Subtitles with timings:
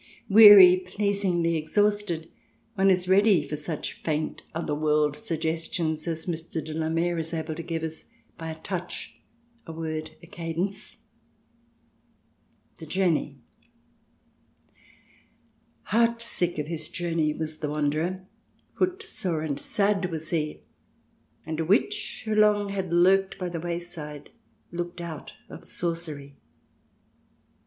[0.29, 2.27] Weary, pleasingly ex hausted,
[2.73, 6.53] one is ready for such faint otherworld suggestions as Mr.
[6.65, 9.13] de la Mare is able to give us by a touch,
[9.67, 10.97] a word, a cadence:
[12.79, 13.41] THE JOURNEY"
[15.93, 18.25] Heart sick of his journey was the Wanderer;
[18.79, 20.63] Footsore and sad was he;
[21.45, 24.31] And a Witch who long had lurked by the wayside,
[24.71, 26.37] Looked out of sorcery.